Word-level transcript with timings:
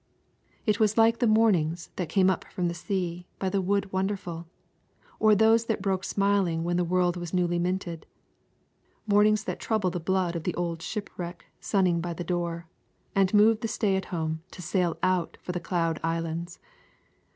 It 0.65 0.79
was 0.79 0.97
like 0.97 1.19
the 1.19 1.27
mornings 1.27 1.91
that 1.95 2.09
came 2.09 2.27
up 2.31 2.43
from 2.51 2.67
the 2.67 2.73
sea 2.73 3.27
by 3.37 3.49
the 3.49 3.61
Wood 3.61 3.93
Wonderful, 3.93 4.47
or 5.19 5.35
those 5.35 5.65
that 5.65 5.79
broke 5.79 6.03
smiling 6.03 6.63
when 6.63 6.75
the 6.75 6.83
world 6.83 7.17
was 7.17 7.35
newly 7.35 7.59
minted, 7.59 8.07
mornings 9.05 9.43
that 9.43 9.59
trouble 9.59 9.91
the 9.91 9.99
blood 9.99 10.35
of 10.35 10.41
the 10.43 10.55
old 10.55 10.81
shipwreck 10.81 11.45
sunning 11.59 12.01
by 12.01 12.13
the 12.15 12.23
door, 12.23 12.67
and 13.13 13.31
move 13.31 13.59
the 13.59 13.67
stay 13.67 13.95
at 13.95 14.05
home 14.05 14.41
to 14.49 14.61
sail 14.63 14.97
out 15.03 15.37
for 15.39 15.51
the 15.51 15.59
Cloud 15.59 15.99
Islands. 16.03 16.57